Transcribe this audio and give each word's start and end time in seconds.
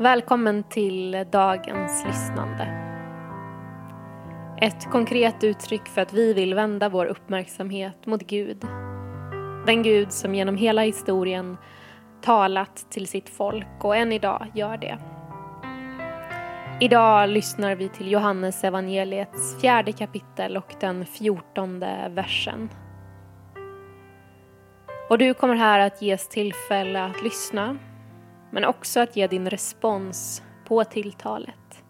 Välkommen 0.00 0.62
till 0.62 1.26
dagens 1.32 2.04
lyssnande. 2.06 2.64
Ett 4.60 4.90
konkret 4.90 5.44
uttryck 5.44 5.88
för 5.88 6.00
att 6.00 6.12
vi 6.12 6.34
vill 6.34 6.54
vända 6.54 6.88
vår 6.88 7.06
uppmärksamhet 7.06 8.06
mot 8.06 8.22
Gud. 8.22 8.60
Den 9.66 9.82
Gud 9.82 10.12
som 10.12 10.34
genom 10.34 10.56
hela 10.56 10.82
historien 10.82 11.56
talat 12.22 12.90
till 12.90 13.06
sitt 13.06 13.28
folk 13.28 13.84
och 13.84 13.96
än 13.96 14.12
idag 14.12 14.46
gör 14.54 14.76
det. 14.76 14.98
Idag 16.80 17.28
lyssnar 17.28 17.74
vi 17.74 17.88
till 17.88 18.12
Johannes 18.12 18.64
evangeliets 18.64 19.60
fjärde 19.60 19.92
kapitel 19.92 20.56
och 20.56 20.74
den 20.80 21.06
fjortonde 21.06 22.10
versen. 22.10 22.70
Och 25.10 25.18
du 25.18 25.34
kommer 25.34 25.54
här 25.54 25.78
att 25.78 26.02
ges 26.02 26.28
tillfälle 26.28 27.04
att 27.04 27.22
lyssna 27.22 27.76
men 28.50 28.64
också 28.64 29.00
att 29.00 29.16
ge 29.16 29.26
din 29.26 29.50
respons 29.50 30.42
på 30.64 30.84
tilltalet. 30.84 31.84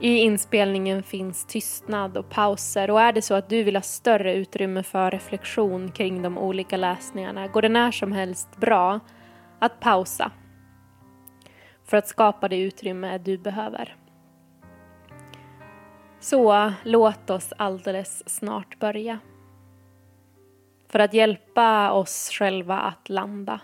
I 0.00 0.18
inspelningen 0.18 1.02
finns 1.02 1.46
tystnad 1.46 2.16
och 2.16 2.30
pauser 2.30 2.90
och 2.90 3.00
är 3.00 3.12
det 3.12 3.22
så 3.22 3.34
att 3.34 3.48
du 3.48 3.62
vill 3.62 3.76
ha 3.76 3.82
större 3.82 4.34
utrymme 4.34 4.82
för 4.82 5.10
reflektion 5.10 5.92
kring 5.92 6.22
de 6.22 6.38
olika 6.38 6.76
läsningarna 6.76 7.48
går 7.48 7.62
det 7.62 7.68
när 7.68 7.90
som 7.90 8.12
helst 8.12 8.56
bra 8.56 9.00
att 9.58 9.80
pausa 9.80 10.32
för 11.84 11.96
att 11.96 12.08
skapa 12.08 12.48
det 12.48 12.56
utrymme 12.56 13.18
du 13.18 13.38
behöver. 13.38 13.96
Så 16.20 16.72
låt 16.84 17.30
oss 17.30 17.52
alldeles 17.56 18.28
snart 18.28 18.78
börja. 18.78 19.18
För 20.88 20.98
att 20.98 21.14
hjälpa 21.14 21.92
oss 21.92 22.30
själva 22.32 22.78
att 22.78 23.08
landa 23.08 23.60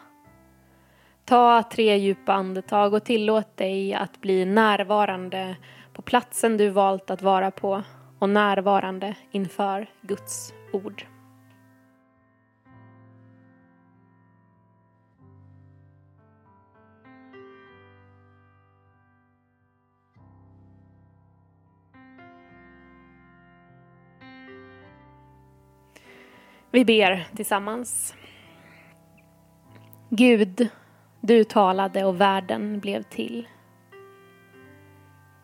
Ta 1.27 1.63
tre 1.63 1.97
djupa 1.97 2.33
andetag 2.33 2.95
och 2.95 3.05
tillåt 3.05 3.57
dig 3.57 3.95
att 3.95 4.21
bli 4.21 4.45
närvarande 4.45 5.57
på 5.93 6.03
platsen 6.03 6.57
du 6.57 6.69
valt 6.69 7.11
att 7.11 7.23
vara 7.23 7.51
på 7.51 7.83
och 8.19 8.29
närvarande 8.29 9.15
inför 9.31 9.91
Guds 10.03 10.53
ord. 10.73 11.07
Vi 26.71 26.85
ber 26.85 27.29
tillsammans. 27.37 28.15
Gud, 30.11 30.69
du 31.27 31.45
talade 31.45 32.05
och 32.05 32.21
världen 32.21 32.81
blev 32.81 33.03
till. 33.03 33.49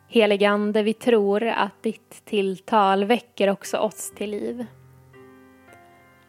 Heligande, 0.09 0.83
vi 0.83 0.95
tror 0.95 1.45
att 1.45 1.83
ditt 1.83 2.25
tilltal 2.25 3.05
väcker 3.05 3.51
också 3.51 3.77
oss 3.77 4.13
till 4.17 4.31
liv. 4.31 4.67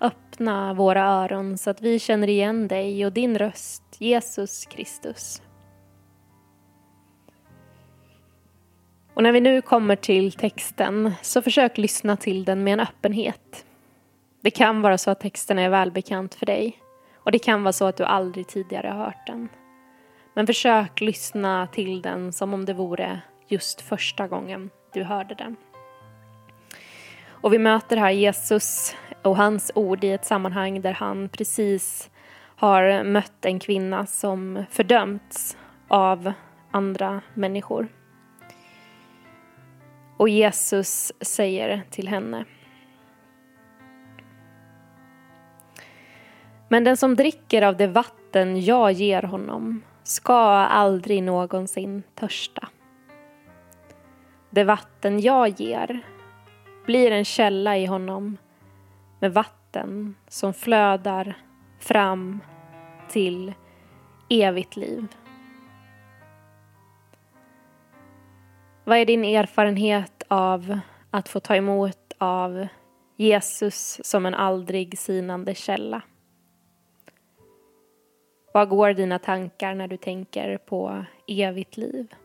Öppna 0.02 0.74
våra 0.74 1.04
öron 1.04 1.58
så 1.58 1.70
att 1.70 1.82
vi 1.82 2.00
känner 2.00 2.30
igen 2.30 2.68
dig 2.68 3.06
och 3.06 3.14
din 3.14 3.38
röst, 3.38 3.84
Jesus 3.98 4.66
Kristus. 4.66 5.42
Och 9.14 9.24
när 9.24 9.32
vi 9.32 9.42
nu 9.42 9.62
kommer 9.62 9.96
till 9.96 10.32
texten 10.32 11.14
så 11.22 11.42
försök 11.42 11.78
lyssna 11.78 12.18
till 12.18 12.46
den 12.46 12.64
med 12.64 12.74
en 12.74 12.80
öppenhet. 12.80 13.66
Det 14.42 14.52
kan 14.52 14.82
vara 14.82 14.98
så 14.98 15.12
att 15.12 15.20
texten 15.20 15.60
är 15.60 15.70
välbekant 15.70 16.36
för 16.36 16.46
dig. 16.46 16.83
Och 17.24 17.32
det 17.32 17.40
kan 17.40 17.64
vara 17.64 17.74
så 17.74 17.86
att 17.86 17.98
du 17.98 18.04
aldrig 18.04 18.48
tidigare 18.48 18.88
har 18.88 19.06
hört 19.06 19.28
den. 19.28 19.50
Men 20.34 20.48
försök 20.48 21.02
lyssna 21.02 21.68
till 21.68 22.02
den 22.02 22.34
som 22.34 22.54
om 22.54 22.66
det 22.66 22.74
vore 22.74 23.22
just 23.48 23.82
första 23.82 24.28
gången 24.28 24.70
du 24.94 25.04
hörde 25.04 25.36
den. 25.36 25.56
Och 27.28 27.54
vi 27.54 27.60
möter 27.60 27.98
här 27.98 28.12
Jesus 28.12 28.96
och 29.22 29.38
hans 29.38 29.72
ord 29.76 30.04
i 30.04 30.12
ett 30.12 30.26
sammanhang 30.26 30.82
där 30.82 30.94
han 30.94 31.30
precis 31.30 32.10
har 32.56 33.04
mött 33.04 33.46
en 33.46 33.60
kvinna 33.60 34.06
som 34.06 34.64
fördömts 34.70 35.58
av 35.88 36.34
andra 36.72 37.22
människor. 37.34 37.88
Och 40.18 40.30
Jesus 40.30 41.12
säger 41.22 41.84
till 41.90 42.08
henne 42.08 42.46
Men 46.74 46.84
den 46.84 46.98
som 46.98 47.16
dricker 47.16 47.62
av 47.62 47.78
det 47.78 47.88
vatten 47.88 48.62
jag 48.62 48.92
ger 48.92 49.22
honom 49.22 49.82
ska 50.04 50.38
aldrig 50.54 51.24
någonsin 51.24 52.04
törsta. 52.16 52.68
Det 54.50 54.64
vatten 54.64 55.20
jag 55.20 55.60
ger 55.60 56.00
blir 56.86 57.12
en 57.12 57.26
källa 57.26 57.78
i 57.78 57.86
honom 57.86 58.38
med 59.20 59.34
vatten 59.34 60.16
som 60.28 60.54
flödar 60.54 61.38
fram 61.80 62.40
till 63.10 63.54
evigt 64.30 64.76
liv. 64.76 65.08
Vad 68.84 68.98
är 68.98 69.06
din 69.06 69.26
erfarenhet 69.26 70.24
av 70.28 70.80
att 71.12 71.30
få 71.30 71.40
ta 71.40 71.56
emot 71.56 72.14
av 72.18 72.68
Jesus 73.16 74.00
som 74.04 74.26
en 74.26 74.36
aldrig 74.36 75.00
sinande 75.00 75.56
källa? 75.56 76.02
Vad 78.54 78.70
går 78.70 78.94
dina 78.94 79.20
tankar 79.20 79.76
när 79.76 79.88
du 79.88 79.98
tänker 79.98 80.58
på 80.58 81.06
evigt 81.28 81.78
liv? 81.78 82.16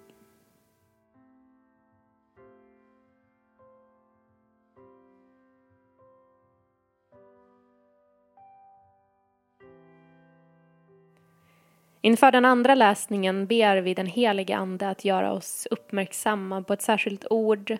Inför 12.00 12.32
den 12.32 12.44
andra 12.44 12.74
läsningen 12.74 13.46
ber 13.46 13.76
vi 13.76 13.94
den 13.94 14.06
helige 14.06 14.56
Ande 14.56 14.88
att 14.88 15.04
göra 15.04 15.32
oss 15.32 15.68
uppmärksamma 15.70 16.62
på 16.62 16.72
ett 16.72 16.82
särskilt 16.82 17.26
ord 17.30 17.76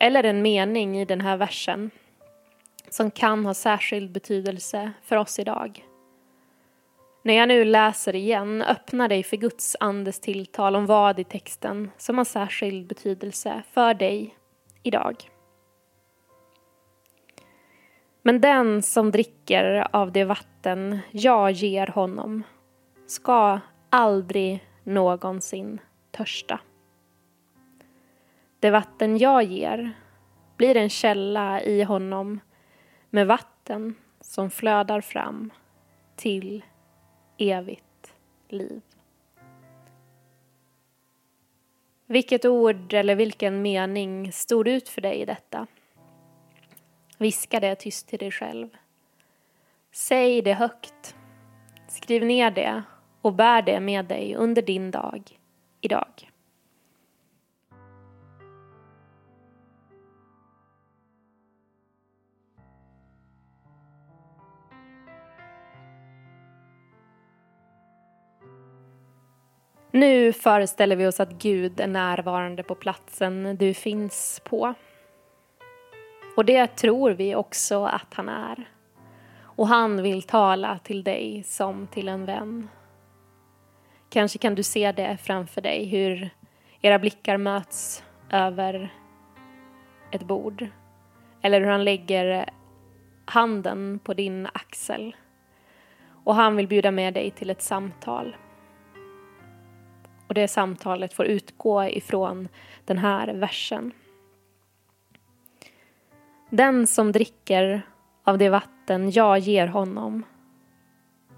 eller 0.00 0.24
en 0.24 0.42
mening 0.42 0.98
i 0.98 1.04
den 1.04 1.20
här 1.20 1.36
versen 1.36 1.90
som 2.90 3.10
kan 3.10 3.46
ha 3.46 3.54
särskild 3.54 4.10
betydelse 4.10 4.92
för 5.02 5.16
oss 5.16 5.38
idag. 5.38 5.87
När 7.22 7.34
jag 7.34 7.48
nu 7.48 7.64
läser 7.64 8.14
igen, 8.14 8.62
öppna 8.62 9.08
dig 9.08 9.22
för 9.22 9.36
Guds 9.36 9.76
andes 9.80 10.20
tilltal 10.20 10.76
om 10.76 10.86
vad 10.86 11.18
i 11.18 11.24
texten 11.24 11.90
som 11.96 12.18
har 12.18 12.24
särskild 12.24 12.86
betydelse 12.86 13.62
för 13.72 13.94
dig 13.94 14.34
idag. 14.82 15.30
Men 18.22 18.40
den 18.40 18.82
som 18.82 19.10
dricker 19.10 19.86
av 19.96 20.12
det 20.12 20.24
vatten 20.24 20.98
jag 21.10 21.50
ger 21.50 21.86
honom 21.86 22.42
ska 23.06 23.60
aldrig 23.90 24.68
någonsin 24.84 25.80
törsta. 26.10 26.60
Det 28.60 28.70
vatten 28.70 29.18
jag 29.18 29.42
ger 29.42 29.92
blir 30.56 30.76
en 30.76 30.90
källa 30.90 31.62
i 31.62 31.82
honom 31.82 32.40
med 33.10 33.26
vatten 33.26 33.94
som 34.20 34.50
flödar 34.50 35.00
fram 35.00 35.50
till 36.16 36.64
evigt 37.38 38.14
liv. 38.48 38.80
Vilket 42.06 42.44
ord 42.44 42.92
eller 42.92 43.14
vilken 43.14 43.62
mening 43.62 44.32
stod 44.32 44.68
ut 44.68 44.88
för 44.88 45.00
dig 45.00 45.20
i 45.20 45.24
detta? 45.24 45.66
Viska 47.18 47.60
det 47.60 47.74
tyst 47.74 48.08
till 48.08 48.18
dig 48.18 48.30
själv. 48.30 48.68
Säg 49.92 50.42
det 50.42 50.54
högt. 50.54 51.16
Skriv 51.88 52.24
ner 52.24 52.50
det 52.50 52.82
och 53.22 53.32
bär 53.32 53.62
det 53.62 53.80
med 53.80 54.04
dig 54.04 54.34
under 54.36 54.62
din 54.62 54.90
dag 54.90 55.22
idag. 55.80 56.30
Nu 69.90 70.32
föreställer 70.32 70.96
vi 70.96 71.06
oss 71.06 71.20
att 71.20 71.32
Gud 71.32 71.80
är 71.80 71.86
närvarande 71.86 72.62
på 72.62 72.74
platsen 72.74 73.56
du 73.56 73.74
finns 73.74 74.40
på. 74.44 74.74
Och 76.36 76.44
det 76.44 76.66
tror 76.66 77.10
vi 77.10 77.34
också 77.34 77.84
att 77.84 78.14
han 78.14 78.28
är. 78.28 78.68
Och 79.40 79.68
han 79.68 80.02
vill 80.02 80.22
tala 80.22 80.78
till 80.78 81.04
dig 81.04 81.42
som 81.46 81.86
till 81.86 82.08
en 82.08 82.24
vän. 82.24 82.68
Kanske 84.10 84.38
kan 84.38 84.54
du 84.54 84.62
se 84.62 84.92
det 84.92 85.16
framför 85.22 85.60
dig, 85.60 85.84
hur 85.84 86.30
era 86.80 86.98
blickar 86.98 87.36
möts 87.36 88.04
över 88.30 88.92
ett 90.10 90.22
bord. 90.22 90.66
Eller 91.42 91.60
hur 91.60 91.68
han 91.68 91.84
lägger 91.84 92.50
handen 93.24 94.00
på 94.04 94.14
din 94.14 94.48
axel. 94.52 95.16
Och 96.24 96.34
han 96.34 96.56
vill 96.56 96.68
bjuda 96.68 96.90
med 96.90 97.14
dig 97.14 97.30
till 97.30 97.50
ett 97.50 97.62
samtal. 97.62 98.36
Och 100.28 100.34
det 100.34 100.48
samtalet 100.48 101.12
får 101.12 101.26
utgå 101.26 101.84
ifrån 101.84 102.48
den 102.84 102.98
här 102.98 103.34
versen. 103.34 103.92
Den 106.50 106.86
som 106.86 107.12
dricker 107.12 107.82
av 108.24 108.38
det 108.38 108.48
vatten 108.48 109.10
jag 109.10 109.38
ger 109.38 109.66
honom 109.66 110.22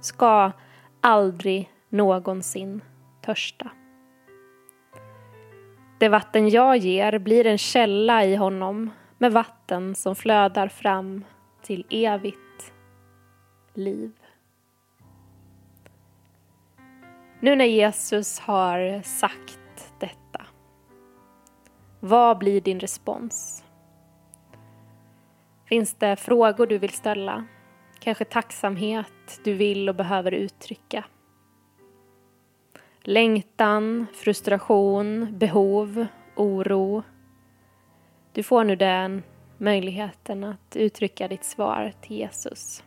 ska 0.00 0.52
aldrig 1.00 1.70
någonsin 1.88 2.80
törsta. 3.22 3.70
Det 5.98 6.08
vatten 6.08 6.48
jag 6.48 6.76
ger 6.76 7.18
blir 7.18 7.46
en 7.46 7.58
källa 7.58 8.24
i 8.24 8.36
honom 8.36 8.90
med 9.18 9.32
vatten 9.32 9.94
som 9.94 10.16
flödar 10.16 10.68
fram 10.68 11.24
till 11.62 11.86
evigt 11.90 12.72
liv. 13.74 14.19
Nu 17.42 17.56
när 17.56 17.64
Jesus 17.64 18.38
har 18.38 19.02
sagt 19.02 19.92
detta, 19.98 20.46
vad 22.00 22.38
blir 22.38 22.60
din 22.60 22.80
respons? 22.80 23.64
Finns 25.68 25.94
det 25.94 26.16
frågor 26.16 26.66
du 26.66 26.78
vill 26.78 26.90
ställa? 26.90 27.44
Kanske 28.00 28.24
tacksamhet 28.24 29.40
du 29.44 29.54
vill 29.54 29.88
och 29.88 29.94
behöver 29.94 30.32
uttrycka? 30.32 31.04
Längtan, 33.02 34.06
frustration, 34.14 35.38
behov, 35.38 36.06
oro. 36.36 37.02
Du 38.32 38.42
får 38.42 38.64
nu 38.64 38.76
den 38.76 39.22
möjligheten 39.58 40.44
att 40.44 40.76
uttrycka 40.76 41.28
ditt 41.28 41.44
svar 41.44 41.92
till 42.00 42.16
Jesus. 42.16 42.84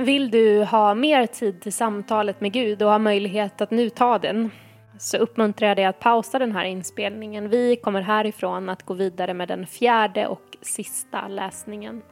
Vill 0.00 0.30
du 0.30 0.64
ha 0.64 0.94
mer 0.94 1.26
tid 1.26 1.60
till 1.60 1.72
samtalet 1.72 2.40
med 2.40 2.52
Gud 2.52 2.82
och 2.82 2.90
ha 2.90 2.98
möjlighet 2.98 3.60
att 3.60 3.70
nu 3.70 3.90
ta 3.90 4.18
den 4.18 4.50
så 4.98 5.16
uppmuntrar 5.16 5.68
jag 5.68 5.76
dig 5.76 5.84
att 5.84 6.00
pausa 6.00 6.38
den 6.38 6.52
här 6.52 6.64
inspelningen. 6.64 7.48
Vi 7.48 7.76
kommer 7.76 8.02
härifrån 8.02 8.68
att 8.68 8.82
gå 8.82 8.94
vidare 8.94 9.34
med 9.34 9.48
den 9.48 9.66
fjärde 9.66 10.26
och 10.26 10.56
sista 10.60 11.28
läsningen. 11.28 12.02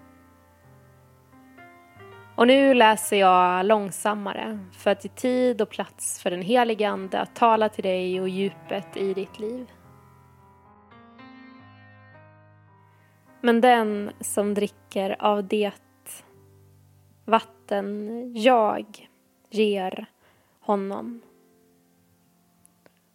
Och 2.35 2.47
nu 2.47 2.75
läser 2.75 3.17
jag 3.17 3.67
långsammare 3.67 4.59
för 4.73 4.91
att 4.91 5.05
ge 5.05 5.11
tid 5.11 5.63
och 5.63 5.71
plats 5.71 6.23
för 6.23 6.31
den 6.31 6.43
helige 6.43 6.89
Ande 6.89 7.21
att 7.21 7.37
tala 7.37 7.69
till 7.69 7.85
dig 7.85 8.21
och 8.21 8.29
djupet 8.29 8.97
i 8.97 9.15
ditt 9.15 9.39
liv. 9.39 9.67
Men 13.41 13.61
den 13.61 14.11
som 14.21 14.55
dricker 14.55 15.17
av 15.19 15.49
det 15.49 15.73
vatten 17.27 18.33
jag 18.35 19.09
ger 19.51 20.07
honom 20.61 21.23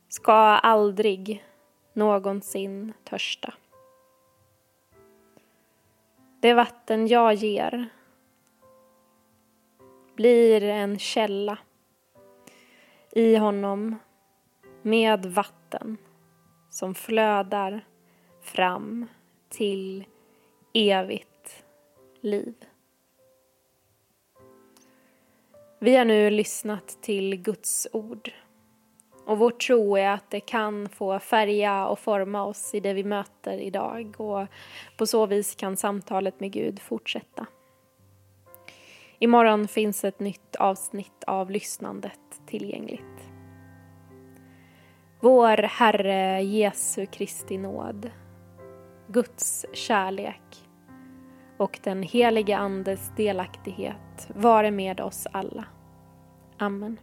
ska 0.10 0.34
aldrig 0.34 1.46
någonsin 1.94 2.94
törsta. 3.04 3.54
Det 6.40 6.54
vatten 6.54 7.08
jag 7.08 7.34
ger 7.34 7.90
blir 10.16 10.64
en 10.64 11.00
källa 11.00 11.58
i 13.12 13.36
honom 13.36 13.96
med 14.82 15.26
vatten 15.26 15.98
som 16.70 16.96
flödar 16.96 17.86
fram 18.42 19.08
till 19.50 20.06
evigt 20.74 21.64
liv. 22.22 22.71
Vi 25.84 25.96
har 25.96 26.06
nu 26.06 26.30
lyssnat 26.30 26.98
till 27.02 27.36
Guds 27.36 27.88
ord. 27.94 28.32
Och 29.26 29.38
vår 29.38 29.52
tro 29.52 29.98
är 29.98 30.10
att 30.10 30.30
det 30.30 30.40
kan 30.40 30.90
få 30.90 31.20
färga 31.20 31.88
och 31.88 32.00
forma 32.00 32.44
oss 32.44 32.74
i 32.74 32.80
det 32.80 32.94
vi 32.94 33.04
möter 33.04 33.58
idag 33.58 34.16
och 34.18 34.48
på 34.98 35.06
så 35.06 35.26
vis 35.26 35.56
kan 35.56 35.78
samtalet 35.78 36.40
med 36.40 36.52
Gud 36.52 36.80
fortsätta. 36.80 37.46
Imorgon 39.20 39.68
finns 39.68 40.04
ett 40.04 40.20
nytt 40.20 40.56
avsnitt 40.56 41.24
av 41.28 41.52
lyssnandet 41.52 42.42
tillgängligt. 42.48 43.30
Vår 45.20 45.58
Herre 45.58 46.44
Jesu 46.44 47.06
Kristi 47.06 47.58
nåd, 47.58 48.12
Guds 49.08 49.66
kärlek 49.74 50.71
och 51.62 51.80
den 51.84 52.04
helige 52.04 52.58
Andes 52.58 53.12
delaktighet 53.16 54.28
vare 54.28 54.72
med 54.72 55.02
oss 55.02 55.28
alla. 55.32 55.66
Amen. 56.58 57.00